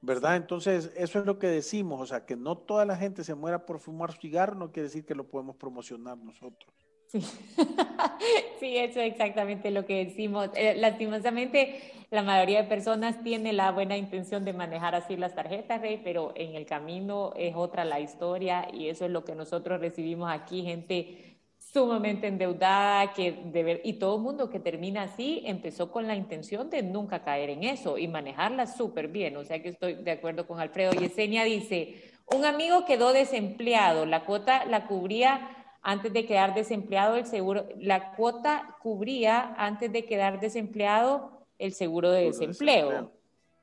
[0.00, 0.34] ¿Verdad?
[0.34, 3.64] Entonces, eso es lo que decimos, o sea, que no toda la gente se muera
[3.64, 6.87] por fumar cigarro, no quiere decir que lo podemos promocionar nosotros.
[7.08, 7.20] Sí.
[8.60, 10.50] sí, eso es exactamente lo que decimos.
[10.54, 11.80] Eh, lastimosamente,
[12.10, 16.32] la mayoría de personas tiene la buena intención de manejar así las tarjetas, Rey, pero
[16.36, 20.62] en el camino es otra la historia y eso es lo que nosotros recibimos aquí,
[20.62, 26.06] gente sumamente endeudada que de ver, y todo el mundo que termina así empezó con
[26.06, 29.36] la intención de nunca caer en eso y manejarla súper bien.
[29.36, 30.92] O sea que estoy de acuerdo con Alfredo.
[30.92, 37.26] Yesenia dice, un amigo quedó desempleado, la cuota la cubría antes de quedar desempleado el
[37.26, 43.12] seguro, la cuota cubría antes de quedar desempleado el seguro de desempleo.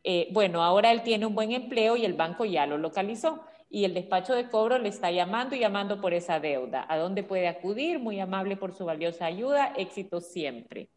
[0.04, 3.86] Eh, bueno, ahora él tiene un buen empleo y el banco ya lo localizó y
[3.86, 6.86] el despacho de cobro le está llamando y llamando por esa deuda.
[6.88, 8.00] ¿A dónde puede acudir?
[8.00, 9.74] Muy amable por su valiosa ayuda.
[9.76, 10.90] Éxito siempre.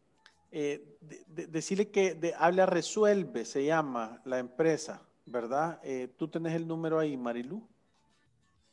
[0.51, 0.97] Eh,
[1.27, 5.79] decirle que de, habla Resuelve, se llama la empresa, ¿verdad?
[5.83, 7.67] Eh, ¿Tú tenés el número ahí, Marilu?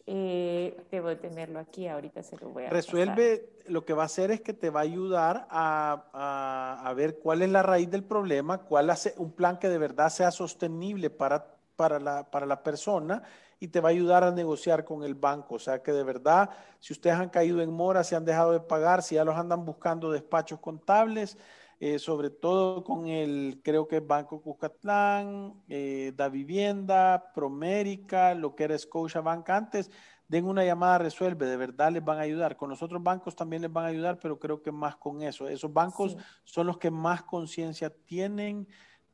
[0.09, 4.30] Eh, debo tenerlo aquí, ahorita se lo voy a Resuelve, lo que va a hacer
[4.30, 8.59] es que te va a ayudar a, a, ver cuál es la raíz del problema,
[8.59, 13.24] cuál hace un plan que de verdad sea sostenible para, para, la, para la persona
[13.59, 15.57] y te va a ayudar a negociar con el banco.
[15.57, 18.61] O sea que de verdad, si ustedes han caído en mora, si han dejado de
[18.61, 21.36] pagar, si ya los andan buscando despachos contables,
[21.78, 28.64] eh, sobre todo con el, creo que Banco Cucatlán, eh, Da Vivienda, Promérica, lo que
[28.64, 29.90] era Scotiabank antes,
[30.28, 32.56] den una llamada, resuelve, de verdad les van a ayudar.
[32.56, 35.48] Con los otros bancos también les van a ayudar, pero creo que más con eso.
[35.48, 38.66] Esos bancos son los que más conciencia tienen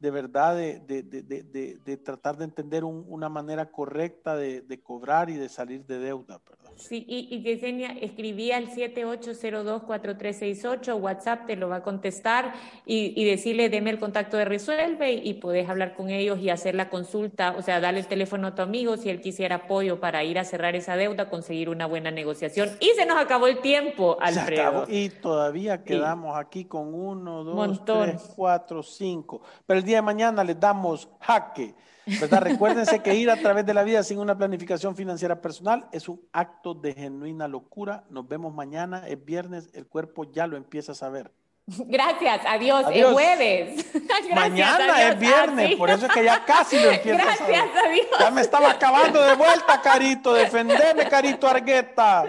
[0.03, 5.35] de verdad de, de, de, de tratar de entender una manera correcta de, cobrar y
[5.35, 6.41] de salir de deuda.
[6.45, 6.73] ¿verdad?
[6.75, 12.53] Sí, y, y Yesenia escribía al 78024368, WhatsApp te lo va a contestar
[12.85, 16.75] y, y, decirle, deme el contacto de Resuelve y puedes hablar con ellos y hacer
[16.75, 20.25] la consulta, o sea, darle el teléfono a tu amigo si él quisiera apoyo para
[20.25, 22.71] ir a cerrar esa deuda, conseguir una buena negociación.
[22.81, 24.87] Y se nos acabó el tiempo, Alfredo.
[24.89, 29.43] y todavía quedamos aquí con uno, dos, tres, cuatro, cinco.
[29.67, 31.75] Pero el día de mañana les damos jaque.
[32.07, 32.41] ¿verdad?
[32.43, 36.21] Recuérdense que ir a través de la vida sin una planificación financiera personal es un
[36.33, 38.05] acto de genuina locura.
[38.11, 41.31] Nos vemos mañana, es viernes, el cuerpo ya lo empieza a saber.
[41.65, 43.87] Gracias, adiós, es jueves.
[44.35, 47.61] Mañana es viernes, por eso es que ya casi lo empieza a saber.
[47.87, 48.07] Adiós.
[48.19, 52.25] Ya me estaba acabando de vuelta, Carito, defendeme, Carito Argueta.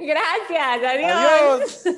[0.00, 1.12] Gracias, adiós.
[1.12, 1.96] Adiós.